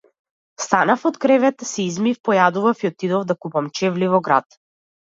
[0.63, 4.63] Станав од кревет, се измив, појадував и отидов да купувам чевли во град.